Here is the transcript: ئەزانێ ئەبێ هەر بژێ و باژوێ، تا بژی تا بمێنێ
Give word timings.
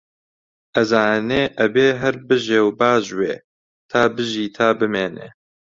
ئەزانێ 0.75 1.43
ئەبێ 1.59 1.87
هەر 2.01 2.15
بژێ 2.27 2.59
و 2.65 2.69
باژوێ، 2.79 3.35
تا 3.89 4.01
بژی 4.15 4.47
تا 4.55 4.67
بمێنێ 4.79 5.29